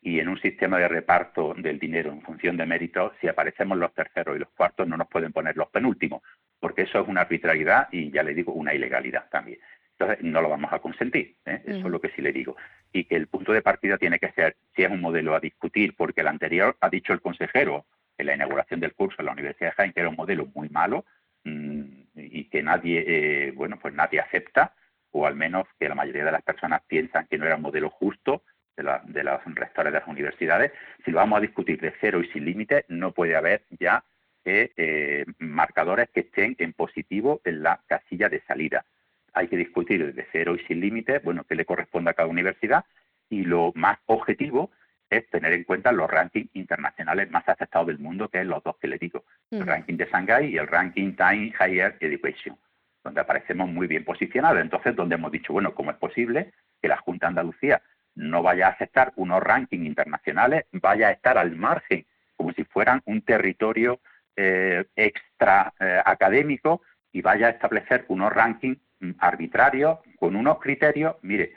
Y 0.00 0.20
en 0.20 0.28
un 0.28 0.40
sistema 0.40 0.78
de 0.78 0.88
reparto 0.88 1.54
del 1.56 1.78
dinero 1.78 2.10
en 2.10 2.22
función 2.22 2.56
de 2.56 2.66
méritos, 2.66 3.12
si 3.20 3.28
aparecemos 3.28 3.76
los 3.78 3.92
terceros 3.92 4.36
y 4.36 4.40
los 4.40 4.50
cuartos, 4.50 4.88
no 4.88 4.96
nos 4.96 5.08
pueden 5.08 5.32
poner 5.32 5.56
los 5.56 5.68
penúltimos 5.68 6.22
porque 6.62 6.82
eso 6.82 7.00
es 7.00 7.08
una 7.08 7.22
arbitrariedad 7.22 7.88
y 7.90 8.12
ya 8.12 8.22
le 8.22 8.34
digo, 8.34 8.52
una 8.52 8.72
ilegalidad 8.72 9.28
también. 9.30 9.58
Entonces, 9.98 10.24
no 10.24 10.40
lo 10.40 10.48
vamos 10.48 10.72
a 10.72 10.78
consentir, 10.78 11.34
¿eh? 11.44 11.60
eso 11.66 11.78
es 11.78 11.84
lo 11.84 12.00
que 12.00 12.10
sí 12.10 12.22
le 12.22 12.32
digo. 12.32 12.56
Y 12.92 13.02
que 13.04 13.16
el 13.16 13.26
punto 13.26 13.52
de 13.52 13.62
partida 13.62 13.98
tiene 13.98 14.20
que 14.20 14.30
ser, 14.30 14.54
si 14.76 14.84
es 14.84 14.90
un 14.90 15.00
modelo 15.00 15.34
a 15.34 15.40
discutir, 15.40 15.96
porque 15.96 16.20
el 16.20 16.28
anterior 16.28 16.76
ha 16.80 16.88
dicho 16.88 17.12
el 17.12 17.20
consejero 17.20 17.84
en 18.16 18.26
la 18.26 18.36
inauguración 18.36 18.78
del 18.78 18.94
curso 18.94 19.16
en 19.18 19.26
la 19.26 19.32
Universidad 19.32 19.70
de 19.70 19.74
Jaén 19.74 19.92
que 19.92 20.00
era 20.00 20.08
un 20.08 20.14
modelo 20.14 20.46
muy 20.54 20.68
malo 20.68 21.04
mm, 21.42 21.82
y 22.14 22.44
que 22.44 22.62
nadie, 22.62 23.04
eh, 23.08 23.50
bueno, 23.56 23.80
pues 23.82 23.92
nadie 23.92 24.20
acepta, 24.20 24.72
o 25.10 25.26
al 25.26 25.34
menos 25.34 25.66
que 25.80 25.88
la 25.88 25.96
mayoría 25.96 26.24
de 26.24 26.32
las 26.32 26.42
personas 26.42 26.82
piensan 26.86 27.26
que 27.26 27.38
no 27.38 27.44
era 27.44 27.56
un 27.56 27.62
modelo 27.62 27.90
justo 27.90 28.44
de, 28.76 28.84
de 29.06 29.24
los 29.24 29.40
rectores 29.46 29.92
de 29.92 29.98
las 29.98 30.08
universidades. 30.08 30.70
Si 31.04 31.10
lo 31.10 31.16
vamos 31.16 31.38
a 31.38 31.42
discutir 31.42 31.80
de 31.80 31.92
cero 32.00 32.20
y 32.22 32.28
sin 32.28 32.44
límites, 32.44 32.84
no 32.86 33.10
puede 33.10 33.34
haber 33.34 33.64
ya 33.80 34.04
eh, 34.44 34.72
eh, 34.76 35.24
marcadores 35.38 36.08
que 36.10 36.20
estén 36.20 36.56
en 36.58 36.72
positivo 36.72 37.40
en 37.44 37.62
la 37.62 37.80
casilla 37.86 38.28
de 38.28 38.40
salida. 38.42 38.84
Hay 39.32 39.48
que 39.48 39.56
discutir 39.56 40.14
de 40.14 40.26
cero 40.32 40.56
y 40.56 40.64
sin 40.66 40.80
límites, 40.80 41.22
bueno, 41.22 41.44
qué 41.44 41.54
le 41.54 41.64
corresponde 41.64 42.10
a 42.10 42.14
cada 42.14 42.28
universidad 42.28 42.84
y 43.30 43.44
lo 43.44 43.72
más 43.74 43.98
objetivo 44.06 44.70
es 45.08 45.28
tener 45.30 45.52
en 45.52 45.64
cuenta 45.64 45.92
los 45.92 46.10
rankings 46.10 46.50
internacionales 46.54 47.30
más 47.30 47.48
aceptados 47.48 47.86
del 47.86 47.98
mundo, 47.98 48.28
que 48.28 48.40
es 48.40 48.46
los 48.46 48.62
dos 48.62 48.76
que 48.78 48.88
le 48.88 48.98
digo, 48.98 49.24
el 49.50 49.66
ranking 49.66 49.96
de 49.96 50.06
Shanghai 50.06 50.46
y 50.46 50.56
el 50.56 50.66
ranking 50.66 51.14
Time 51.14 51.52
Higher 51.60 51.96
Education, 52.00 52.56
donde 53.04 53.20
aparecemos 53.20 53.68
muy 53.68 53.86
bien 53.86 54.04
posicionados. 54.04 54.60
Entonces, 54.60 54.96
donde 54.96 55.16
hemos 55.16 55.30
dicho, 55.30 55.52
bueno, 55.52 55.74
¿cómo 55.74 55.90
es 55.90 55.98
posible 55.98 56.52
que 56.80 56.88
la 56.88 56.96
Junta 56.96 57.26
de 57.26 57.28
Andalucía 57.28 57.82
no 58.14 58.42
vaya 58.42 58.66
a 58.66 58.70
aceptar 58.70 59.12
unos 59.16 59.42
rankings 59.42 59.86
internacionales, 59.86 60.64
vaya 60.72 61.08
a 61.08 61.12
estar 61.12 61.38
al 61.38 61.56
margen, 61.56 62.06
como 62.36 62.52
si 62.52 62.64
fueran 62.64 63.02
un 63.04 63.22
territorio 63.22 64.00
eh, 64.36 64.86
extra 64.96 65.74
eh, 65.78 66.00
académico 66.04 66.82
y 67.12 67.20
vaya 67.20 67.48
a 67.48 67.50
establecer 67.50 68.06
unos 68.08 68.32
rankings 68.32 68.78
mm, 69.00 69.10
arbitrarios 69.18 69.98
con 70.18 70.36
unos 70.36 70.58
criterios, 70.58 71.16
mire, 71.22 71.52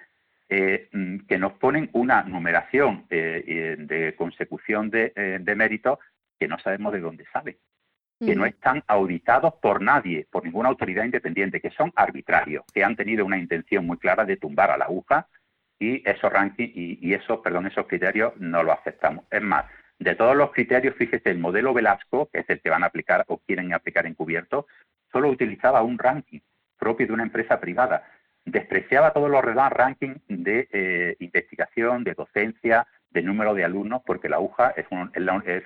eh, 0.50 0.90
mm, 0.92 1.20
que 1.28 1.38
nos 1.38 1.54
ponen 1.54 1.90
una 1.94 2.24
numeración 2.24 3.06
de 3.10 4.14
consecución 4.18 4.90
de, 4.90 5.42
méritos 5.56 6.00
que 6.40 6.48
no 6.48 6.60
sabemos 6.60 6.92
de 6.92 7.00
dónde 7.00 7.26
sale, 7.32 7.60
que 8.20 8.36
no 8.36 8.46
están 8.46 8.84
auditados 8.88 9.54
por 9.62 9.82
nadie, 9.82 10.28
por 10.30 10.44
ninguna 10.44 10.70
autoridad 10.70 11.06
independiente, 11.06 11.62
que 11.62 11.72
son 11.72 11.94
arbitrarios, 11.96 12.66
que 12.74 12.84
han 12.84 12.96
tenido 12.96 13.26
una 13.26 13.38
intención 13.38 13.86
muy 13.86 13.98
clara 13.98 14.26
de 14.26 14.38
tumbar 14.38 14.70
a 14.72 14.78
la 14.78 14.86
aguja 14.86 15.28
y 15.80 16.08
esos 16.08 16.32
rankings 16.32 16.72
y, 16.76 17.14
esos, 17.14 17.40
perdón, 17.40 17.68
esos 17.68 17.88
criterios 17.88 18.34
no 18.38 18.64
los 18.64 18.78
aceptamos. 18.78 19.26
Es 19.32 19.42
más, 19.42 19.66
de 20.00 20.16
todos 20.16 20.36
los 20.36 20.52
criterios, 20.52 20.96
fíjese, 20.96 21.30
el 21.32 21.40
modelo 21.40 21.74
Velasco, 21.74 22.30
que 22.32 22.40
es 22.40 22.50
el 22.50 22.62
que 22.62 22.70
van 22.70 22.84
a 22.84 22.88
aplicar 22.88 23.24
o 23.28 23.40
quieren 23.40 23.74
aplicar 23.74 24.06
encubierto, 24.06 24.68
solo 25.12 25.30
utilizaba 25.30 25.84
un 25.84 25.98
ranking 25.98 26.40
propio 26.78 27.08
de 27.08 27.14
una 27.14 27.24
empresa 27.24 27.60
privada. 27.60 28.08
Despreciaba 28.44 29.14
todos 29.14 29.30
los 29.30 29.44
rankings 29.44 30.22
de 30.28 30.68
eh, 30.72 31.16
investigación, 31.20 32.04
de 32.04 32.14
docencia, 32.14 32.86
de 33.10 33.24
número 33.24 33.54
de 33.54 33.64
alumnos, 33.64 34.02
porque 34.06 34.30
la 34.30 34.40
UJA 34.40 34.72
es, 34.72 34.86
es 35.46 35.64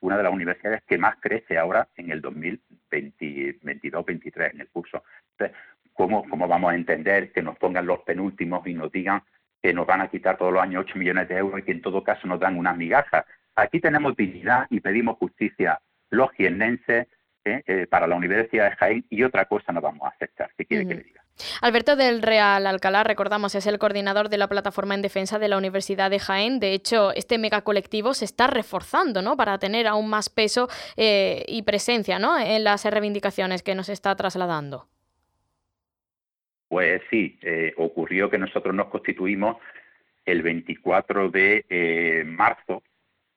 una 0.00 0.16
de 0.16 0.22
las 0.22 0.32
universidades 0.32 0.82
que 0.86 0.98
más 0.98 1.16
crece 1.20 1.58
ahora 1.58 1.88
en 1.96 2.10
el 2.10 2.22
2022-23 2.22 4.52
en 4.52 4.60
el 4.60 4.68
curso. 4.68 5.02
Entonces, 5.32 5.56
¿cómo, 5.94 6.28
¿cómo 6.28 6.46
vamos 6.46 6.72
a 6.72 6.76
entender 6.76 7.32
que 7.32 7.42
nos 7.42 7.56
pongan 7.56 7.86
los 7.86 8.00
penúltimos 8.00 8.66
y 8.66 8.74
nos 8.74 8.92
digan 8.92 9.22
que 9.62 9.72
nos 9.72 9.86
van 9.86 10.00
a 10.00 10.08
quitar 10.08 10.36
todos 10.36 10.52
los 10.52 10.62
años 10.62 10.84
8 10.86 10.98
millones 10.98 11.28
de 11.28 11.38
euros 11.38 11.60
y 11.60 11.62
que 11.62 11.72
en 11.72 11.82
todo 11.82 12.02
caso 12.02 12.26
nos 12.26 12.40
dan 12.40 12.58
unas 12.58 12.76
migajas. 12.76 13.24
Aquí 13.56 13.80
tenemos 13.80 14.16
dignidad 14.16 14.66
y 14.70 14.80
pedimos 14.80 15.18
justicia 15.18 15.80
los 16.10 16.30
jiennenses 16.32 17.08
¿eh? 17.44 17.62
Eh, 17.66 17.86
para 17.88 18.06
la 18.06 18.16
Universidad 18.16 18.70
de 18.70 18.76
Jaén 18.76 19.04
y 19.10 19.22
otra 19.22 19.44
cosa 19.46 19.72
no 19.72 19.80
vamos 19.80 20.02
a 20.04 20.08
aceptar. 20.08 20.50
¿Qué 20.56 20.64
quiere 20.64 20.86
que 20.86 20.94
le 20.94 21.02
diga? 21.02 21.22
Alberto 21.60 21.96
del 21.96 22.22
Real 22.22 22.66
Alcalá, 22.66 23.04
recordamos, 23.04 23.54
es 23.54 23.66
el 23.66 23.78
coordinador 23.78 24.28
de 24.28 24.38
la 24.38 24.48
plataforma 24.48 24.94
en 24.94 25.02
defensa 25.02 25.38
de 25.38 25.48
la 25.48 25.56
Universidad 25.56 26.10
de 26.10 26.18
Jaén. 26.18 26.60
De 26.60 26.72
hecho, 26.72 27.12
este 27.14 27.38
megacolectivo 27.38 28.14
se 28.14 28.24
está 28.24 28.46
reforzando 28.46 29.22
¿no? 29.22 29.36
para 29.36 29.58
tener 29.58 29.86
aún 29.86 30.08
más 30.08 30.28
peso 30.28 30.68
eh, 30.96 31.44
y 31.48 31.62
presencia 31.62 32.18
¿no? 32.18 32.38
en 32.38 32.64
las 32.64 32.84
reivindicaciones 32.84 33.62
que 33.62 33.74
nos 33.74 33.88
está 33.88 34.14
trasladando. 34.14 34.86
Pues 36.68 37.02
sí, 37.10 37.38
eh, 37.42 37.74
ocurrió 37.76 38.30
que 38.30 38.38
nosotros 38.38 38.74
nos 38.74 38.88
constituimos 38.88 39.56
el 40.24 40.42
24 40.42 41.30
de 41.30 41.66
eh, 41.68 42.24
marzo 42.24 42.82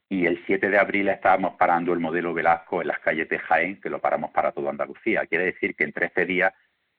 y 0.10 0.26
el 0.26 0.44
7 0.46 0.70
de 0.70 0.78
abril 0.78 1.10
estábamos 1.10 1.56
parando 1.56 1.94
el 1.94 2.00
modelo 2.00 2.34
Velasco 2.34 2.82
en 2.82 2.90
las 2.90 3.00
calles 3.00 3.28
de 3.30 3.40
Jaén, 3.40 3.82
que 3.82 3.90
lo 3.90 4.00
paramos 4.00 4.32
para 4.32 4.52
toda 4.52 4.70
Andalucía. 4.70 5.26
Quiere 5.26 5.46
decir 5.46 5.76
que 5.76 5.84
en 5.84 5.94
13 5.94 6.26
días 6.26 6.54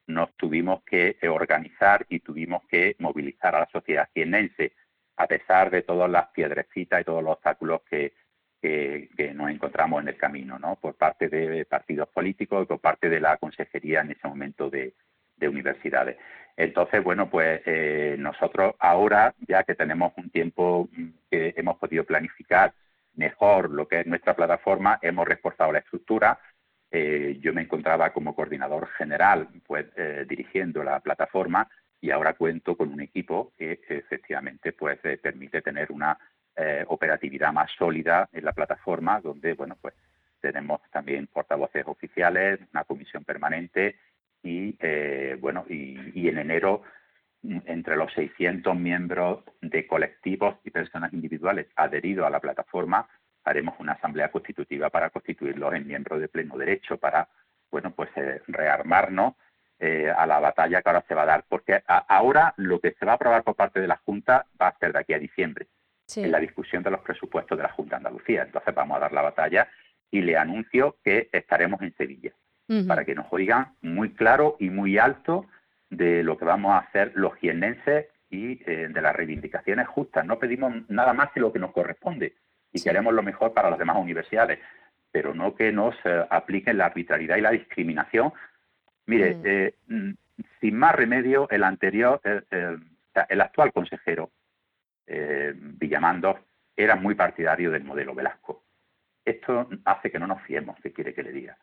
nos 0.06 0.34
tuvimos 0.36 0.82
que 0.84 1.16
eh, 1.20 1.28
organizar 1.28 2.06
y 2.08 2.20
tuvimos 2.20 2.64
que 2.68 2.96
movilizar 2.98 3.54
a 3.54 3.60
la 3.60 3.68
sociedad 3.72 4.08
jienense, 4.12 4.72
a 5.16 5.26
pesar 5.26 5.70
de 5.70 5.82
todas 5.82 6.10
las 6.10 6.28
piedrecitas 6.28 7.00
y 7.00 7.04
todos 7.04 7.22
los 7.22 7.34
obstáculos 7.34 7.82
que, 7.88 8.12
que, 8.60 9.32
nos 9.34 9.50
encontramos 9.50 10.02
en 10.02 10.08
el 10.08 10.16
camino, 10.16 10.58
¿no? 10.58 10.76
Por 10.76 10.94
parte 10.94 11.28
de 11.28 11.64
partidos 11.64 12.08
políticos 12.08 12.64
y 12.64 12.66
por 12.66 12.80
parte 12.80 13.08
de 13.08 13.20
la 13.20 13.36
consejería 13.36 14.00
en 14.00 14.10
ese 14.10 14.26
momento 14.26 14.68
de, 14.68 14.94
de 15.36 15.48
universidades. 15.48 16.16
Entonces, 16.56 17.02
bueno, 17.04 17.28
pues 17.28 17.60
eh, 17.66 18.16
nosotros 18.18 18.74
ahora, 18.78 19.34
ya 19.46 19.62
que 19.64 19.74
tenemos 19.74 20.12
un 20.16 20.30
tiempo 20.30 20.88
mm, 20.90 21.08
que 21.30 21.54
hemos 21.56 21.76
podido 21.76 22.04
planificar 22.04 22.72
mejor 23.16 23.70
lo 23.70 23.88
que 23.88 24.00
es 24.00 24.06
nuestra 24.06 24.34
plataforma, 24.34 24.98
hemos 25.02 25.26
reforzado 25.26 25.72
la 25.72 25.80
estructura. 25.80 26.38
Eh, 26.90 27.38
yo 27.40 27.52
me 27.52 27.62
encontraba 27.62 28.12
como 28.12 28.34
coordinador 28.34 28.88
general, 28.96 29.48
pues 29.66 29.86
eh, 29.96 30.24
dirigiendo 30.28 30.84
la 30.84 31.00
plataforma 31.00 31.68
y 32.00 32.10
ahora 32.10 32.34
cuento 32.34 32.76
con 32.76 32.92
un 32.92 33.00
equipo 33.00 33.52
que 33.58 33.80
efectivamente 33.88 34.72
pues 34.72 34.98
permite 35.20 35.62
tener 35.62 35.90
una 35.90 36.16
operatividad 36.86 37.52
más 37.52 37.70
sólida 37.76 38.30
en 38.32 38.42
la 38.42 38.52
plataforma, 38.52 39.20
donde 39.20 39.52
bueno 39.52 39.76
pues 39.78 39.94
tenemos 40.40 40.80
también 40.90 41.26
portavoces 41.26 41.84
oficiales, 41.86 42.60
una 42.72 42.84
comisión 42.84 43.24
permanente 43.24 43.96
y 44.42 44.76
eh, 44.80 45.36
bueno 45.40 45.64
y, 45.68 46.28
en 46.28 46.38
enero 46.38 46.82
entre 47.66 47.96
los 47.96 48.12
600 48.12 48.76
miembros 48.76 49.44
de 49.60 49.86
colectivos 49.86 50.56
y 50.64 50.70
personas 50.70 51.12
individuales 51.12 51.66
adheridos 51.76 52.26
a 52.26 52.30
la 52.30 52.40
plataforma 52.40 53.08
haremos 53.44 53.76
una 53.78 53.92
asamblea 53.92 54.30
constitutiva 54.30 54.90
para 54.90 55.10
constituirlos 55.10 55.72
en 55.74 55.86
miembros 55.86 56.20
de 56.20 56.28
pleno 56.28 56.56
derecho 56.56 56.98
para 56.98 57.28
bueno 57.70 57.92
pues 57.92 58.10
eh, 58.16 58.42
rearmarnos 58.48 59.34
eh, 59.78 60.10
a 60.10 60.26
la 60.26 60.40
batalla 60.40 60.80
que 60.80 60.88
ahora 60.88 61.04
se 61.06 61.14
va 61.14 61.22
a 61.22 61.26
dar. 61.26 61.44
Porque 61.48 61.82
ahora 61.86 62.54
lo 62.56 62.80
que 62.80 62.92
se 62.98 63.04
va 63.04 63.12
a 63.12 63.14
aprobar 63.16 63.44
por 63.44 63.54
parte 63.54 63.78
de 63.78 63.86
la 63.86 63.98
Junta 63.98 64.46
va 64.60 64.68
a 64.68 64.78
ser 64.78 64.92
de 64.92 65.00
aquí 65.00 65.12
a 65.12 65.18
diciembre 65.18 65.66
en 66.14 66.30
la 66.30 66.38
discusión 66.38 66.82
de 66.82 66.90
los 66.90 67.00
presupuestos 67.00 67.58
de 67.58 67.64
la 67.64 67.72
Junta 67.72 67.96
de 67.96 68.06
Andalucía. 68.06 68.44
Entonces 68.44 68.74
vamos 68.74 68.96
a 68.96 69.00
dar 69.00 69.12
la 69.12 69.22
batalla 69.22 69.68
y 70.10 70.22
le 70.22 70.36
anuncio 70.36 70.96
que 71.04 71.28
estaremos 71.32 71.82
en 71.82 71.94
Sevilla. 71.96 72.32
Para 72.88 73.04
que 73.04 73.14
nos 73.14 73.26
oigan 73.30 73.74
muy 73.80 74.10
claro 74.14 74.56
y 74.58 74.70
muy 74.70 74.98
alto 74.98 75.46
de 75.90 76.22
lo 76.22 76.36
que 76.36 76.44
vamos 76.44 76.72
a 76.72 76.78
hacer 76.78 77.12
los 77.14 77.34
jiennenses 77.36 78.06
y 78.30 78.60
eh, 78.70 78.88
de 78.90 79.00
las 79.00 79.14
reivindicaciones 79.14 79.86
justas. 79.88 80.24
No 80.24 80.38
pedimos 80.38 80.72
nada 80.88 81.12
más 81.12 81.30
que 81.32 81.40
lo 81.40 81.52
que 81.52 81.58
nos 81.58 81.72
corresponde 81.72 82.34
y 82.72 82.82
queremos 82.82 83.14
lo 83.14 83.22
mejor 83.22 83.54
para 83.54 83.70
las 83.70 83.78
demás 83.78 83.96
universidades, 83.96 84.58
pero 85.10 85.34
no 85.34 85.54
que 85.54 85.72
nos 85.72 85.94
eh, 86.04 86.26
apliquen 86.28 86.78
la 86.78 86.86
arbitrariedad 86.86 87.36
y 87.36 87.40
la 87.40 87.50
discriminación. 87.50 88.32
Mire, 89.06 89.36
eh, 89.44 89.74
mm, 89.86 90.10
sin 90.60 90.76
más 90.76 90.94
remedio, 90.94 91.48
el 91.50 91.62
anterior, 91.62 92.20
el 92.50 93.40
actual 93.40 93.72
consejero, 93.72 94.30
Villamando, 95.06 96.40
era 96.76 96.96
muy 96.96 97.14
partidario 97.14 97.70
del 97.70 97.84
modelo 97.84 98.14
Velasco. 98.14 98.64
Esto 99.24 99.68
hace 99.84 100.10
que 100.10 100.18
no 100.18 100.26
nos 100.26 100.42
fiemos, 100.42 100.76
si 100.82 100.90
quiere 100.90 101.14
que 101.14 101.22
le 101.22 101.32
diga 101.32 101.56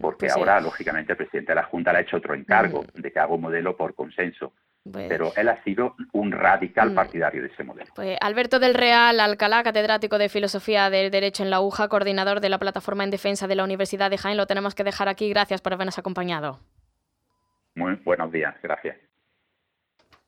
porque 0.00 0.26
pues 0.26 0.36
ahora, 0.36 0.60
lógicamente, 0.60 1.12
el 1.12 1.16
presidente 1.16 1.52
de 1.52 1.56
la 1.56 1.64
Junta 1.64 1.92
le 1.92 1.98
ha 1.98 2.02
hecho 2.02 2.18
otro 2.18 2.34
encargo 2.34 2.84
de 2.94 3.10
que 3.10 3.18
haga 3.18 3.34
un 3.34 3.40
modelo 3.40 3.76
por 3.76 3.94
consenso. 3.94 4.52
Pues 4.90 5.06
pero 5.08 5.32
él 5.34 5.48
ha 5.48 5.62
sido 5.64 5.94
un 6.12 6.30
radical 6.30 6.90
mm. 6.90 6.94
partidario 6.94 7.40
de 7.40 7.48
ese 7.48 7.64
modelo. 7.64 7.90
Pues 7.94 8.18
Alberto 8.20 8.58
del 8.58 8.74
Real 8.74 9.18
Alcalá, 9.18 9.62
catedrático 9.62 10.18
de 10.18 10.28
Filosofía 10.28 10.90
del 10.90 11.10
Derecho 11.10 11.42
en 11.42 11.48
la 11.48 11.62
UJA, 11.62 11.88
coordinador 11.88 12.40
de 12.40 12.50
la 12.50 12.58
Plataforma 12.58 13.02
en 13.02 13.10
Defensa 13.10 13.46
de 13.46 13.54
la 13.54 13.64
Universidad 13.64 14.10
de 14.10 14.18
Jaén, 14.18 14.36
lo 14.36 14.46
tenemos 14.46 14.74
que 14.74 14.84
dejar 14.84 15.08
aquí. 15.08 15.30
Gracias 15.30 15.62
por 15.62 15.72
habernos 15.72 15.98
acompañado. 15.98 16.60
Muy 17.74 17.94
buenos 18.04 18.30
días, 18.30 18.54
gracias. 18.62 18.98